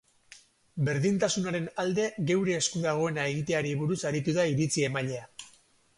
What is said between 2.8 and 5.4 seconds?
dagoena egiteari buruz aritu da iritzi-emailea.